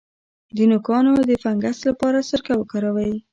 [0.55, 3.13] د نوکانو د فنګس لپاره سرکه وکاروئ